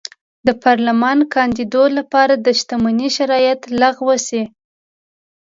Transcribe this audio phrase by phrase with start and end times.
[0.47, 4.43] د پارلمان کاندېدو لپاره د شتمنۍ شرایط لغوه شي.